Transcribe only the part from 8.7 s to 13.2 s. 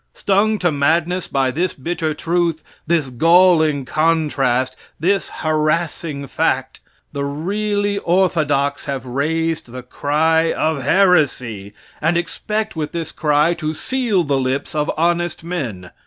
have raised the cry of heresy, and expect with this